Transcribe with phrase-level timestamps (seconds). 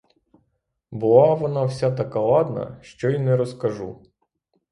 [0.91, 4.05] Була вона вся така ладна, що й не розкажу.